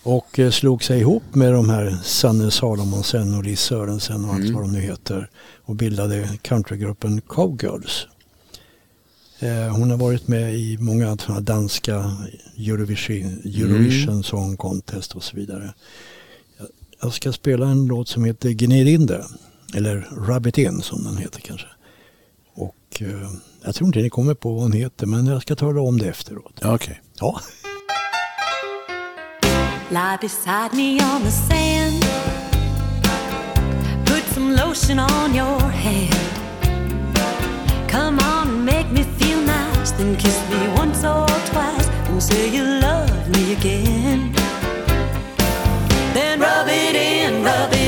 [0.08, 4.50] Och eh, slog sig ihop med de här Sanne Salomonsen och Liz Sörensen och allt
[4.50, 5.30] vad de nu heter.
[5.64, 8.08] Och bildade countrygruppen Cowgirls.
[9.40, 12.12] Eh, Hon har varit med i många danska
[12.58, 15.74] Eurovision, Eurovision Song Contest och så vidare.
[17.02, 19.26] Jag- ska spela en låt som heter Gnid in det.
[19.76, 21.68] Eller Rub it in som den heter kanske.
[22.54, 23.32] Och eh,
[23.64, 26.08] jag tror inte ni kommer på vad hon heter men jag ska tala om det
[26.10, 26.60] efteråt.
[26.64, 27.02] Okej.
[27.20, 27.42] Ja.
[29.90, 32.02] Lie beside me on the sand.
[34.06, 36.14] Put some lotion on your hand.
[37.90, 39.92] Come on make me feel nice.
[39.92, 44.34] Then kiss me once or twice and say you love me again.
[46.14, 47.87] Then rub it in, rub it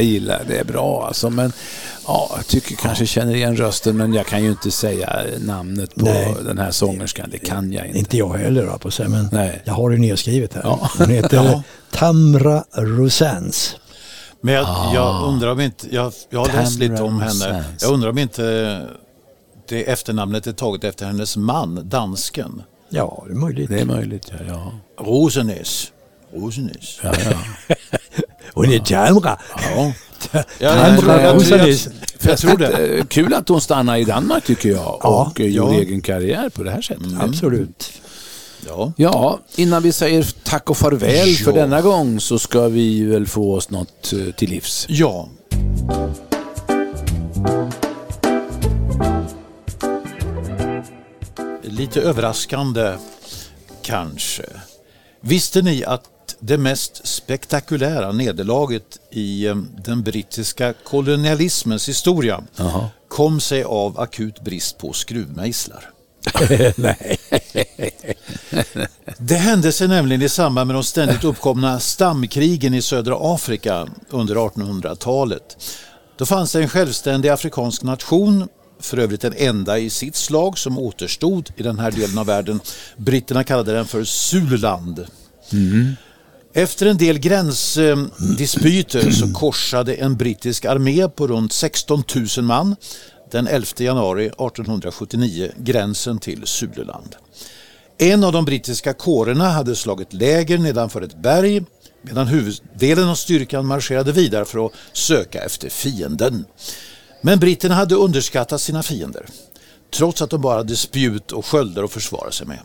[0.00, 1.30] Jag gillar det, är bra alltså.
[1.30, 1.52] Men
[2.06, 5.94] ja, jag tycker kanske jag känner igen rösten men jag kan ju inte säga namnet
[5.94, 6.36] på Nej.
[6.44, 7.28] den här sångerskan.
[7.30, 7.98] Det kan jag inte.
[7.98, 9.62] Inte jag heller på att säga, men Nej.
[9.64, 10.62] jag har det nedskrivet här.
[10.64, 10.90] Ja.
[10.98, 11.62] Hon heter Ja.
[11.90, 13.76] Tamra Rosans.
[14.40, 14.94] Men jag, Ah.
[14.94, 17.32] jag undrar om inte, jag, jag har läst Tamara lite om henne.
[17.32, 17.82] Sands.
[17.82, 18.42] Jag undrar om inte
[19.68, 22.62] det efternamnet är taget efter hennes man, dansken.
[22.88, 23.68] Ja, det är möjligt.
[23.70, 24.44] Det är möjligt, ja.
[24.48, 24.72] ja.
[25.04, 25.92] Rosenäs.
[26.34, 27.00] Rosenäs.
[27.02, 27.12] ja,
[27.68, 27.74] ja.
[28.66, 29.38] Hon är Tamra.
[29.74, 29.92] Ja.
[30.58, 31.58] Ja, Tamra jag, tror-
[32.50, 32.98] jag, det.
[32.98, 35.80] Eh, Kul att hon stannar i Danmark tycker jag Ja, och eh, gjorde ja.
[35.80, 37.06] egen karriär på det här sättet.
[37.20, 37.92] Absolut.
[38.66, 38.92] Ja.
[38.96, 41.56] Ja, innan vi säger tack och farväl för Ja.
[41.56, 44.86] denna gång så ska vi väl få oss något eh, till livs.
[44.88, 45.28] ja.
[51.62, 52.92] Lite överraskande
[53.82, 54.42] kanske.
[55.20, 56.02] Visste ni att
[56.40, 62.42] det mest spektakulära nederlaget i eh, den brittiska kolonialismens historia
[63.08, 65.90] kom sig av akut brist på skruvmejslar?
[66.76, 67.18] Nej.
[69.18, 74.34] Det hände sig nämligen i samband med de ständigt uppkomna stamkrigen i södra Afrika under
[74.34, 75.56] 1800-talet.
[76.16, 78.48] Då fanns det en självständig afrikansk nation,
[78.80, 82.60] för övrigt den enda i sitt slag som återstod i den här delen av världen.
[82.96, 85.06] Britterna kallade den för Zululand.
[86.52, 92.04] Efter en del gränsdispyter så korsade en brittisk armé på runt 16
[92.36, 92.76] 000 man
[93.30, 97.16] den 11 januari 1879 gränsen till Suleland.
[97.98, 101.62] En av de brittiska kårerna hade slagit läger nedanför ett berg
[102.02, 106.44] medan huvuddelen av styrkan marscherade vidare för att söka efter fienden.
[107.20, 109.26] Men britterna hade underskattat sina fiender
[109.94, 112.58] trots att de bara hade spjut och sköldar att försvara sig med.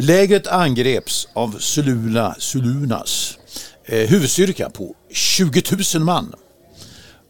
[0.00, 3.38] Lägret angreps av Suluna, Sulunas
[3.84, 5.62] eh, huvudstyrka på 20
[5.94, 6.34] 000 man.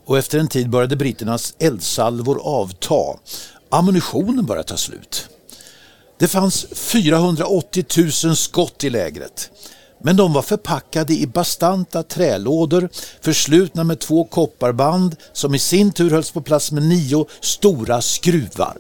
[0.06, 3.18] Och efter en tid började britternas eldsalvor avta.
[3.70, 5.28] Ammunitionen började ta slut.
[6.18, 7.84] Det fanns 480
[8.24, 9.50] 000 skott i lägret.
[10.02, 12.88] Men de var förpackade i bastanta trälådor
[13.20, 18.76] förslutna med två kopparband som i sin tur hölls på plats med nio stora skruvar.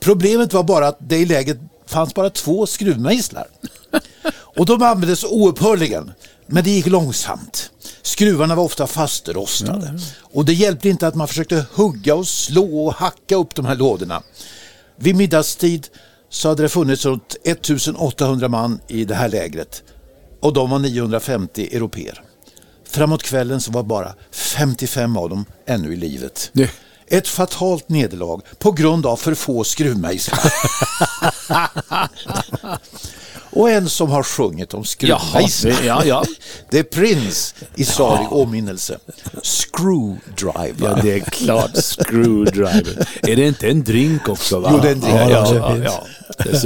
[0.00, 1.58] Problemet var bara att det i läget
[1.90, 3.46] fanns bara två skruvmejslar.
[4.32, 6.12] Och de användes oupphörligen,
[6.46, 7.70] men det gick långsamt.
[8.02, 9.98] Skruvarna var ofta fastrostade.
[10.20, 13.76] Och det hjälpte inte att man försökte hugga och slå och hacka upp de här
[13.76, 14.22] lådorna.
[14.96, 15.86] Vid middagstid
[16.30, 19.82] så hade det funnits runt 1800 man i det här lägret
[20.40, 22.22] och de var 950 europeer.
[22.88, 26.50] Framåt kvällen så var bara 55 av dem ännu i livet.
[26.52, 26.70] Det-
[27.10, 30.40] ett fatalt nederlag på grund av för få skruvmejslar.
[33.52, 35.06] och en som har sjungit om det-
[35.86, 36.24] ja, ja.
[36.70, 38.98] Det är Prince i salig åminnelse.
[39.42, 40.74] Screwdriver.
[40.88, 41.76] Ja, det är klart.
[41.76, 43.06] Screwdriver.
[43.22, 44.58] Är det inte en drink också?
[44.60, 44.70] Va?
[44.72, 45.14] Jo, det är en drink.
[45.16, 46.04] Ja, Ja, ja, ja.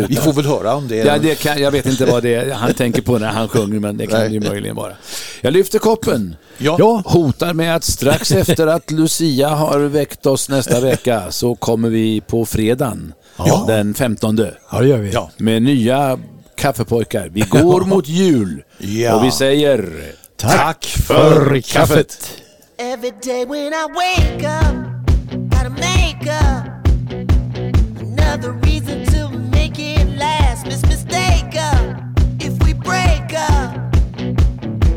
[0.09, 0.97] Vi får väl höra om det.
[0.97, 3.81] Ja, det kan, jag vet inte vad det är han tänker på när han sjunger,
[3.81, 4.29] men det kan Nej.
[4.29, 4.93] det ju möjligen vara.
[5.41, 6.37] Jag lyfter koppen.
[6.59, 6.77] Ja.
[6.79, 11.89] Jag hotar med att strax efter att Lucia har väckt oss nästa vecka så kommer
[11.91, 13.65] vi på fredagen Ja.
[13.67, 14.39] den 15
[14.73, 15.11] Ja, det gör vi.
[15.13, 15.31] Ja.
[15.37, 16.19] med nya
[16.65, 17.29] kaffepojkar.
[17.29, 19.17] Vi går mot jul ja.
[19.17, 19.91] och vi säger
[20.37, 22.43] tack, tack för kaffet.
[22.79, 24.75] Every day when I wake up,
[25.51, 26.65] gotta make up
[28.01, 30.67] another reason to make it last.
[30.67, 31.97] Miss mistake up
[32.41, 33.71] if we break up.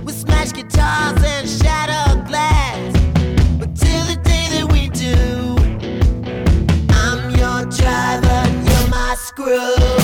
[0.05, 2.93] We smash guitars and shatter glass.
[3.59, 5.15] But till the day that we do,
[6.89, 9.96] I'm your driver, you're my screw.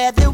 [0.00, 0.29] where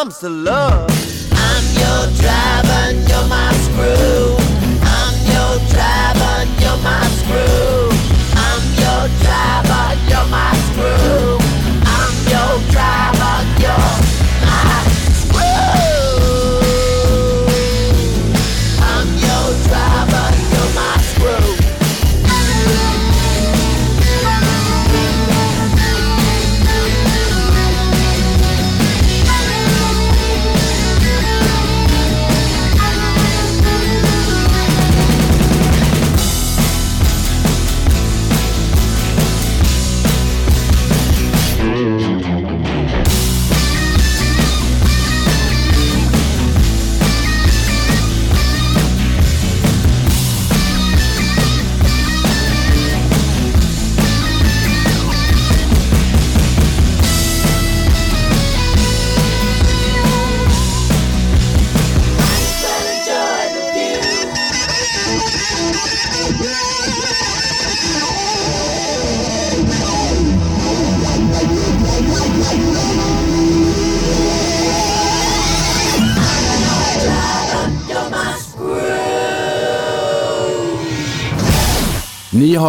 [0.00, 0.88] comes to love.
[1.30, 4.19] I'm your driver, you're my screw.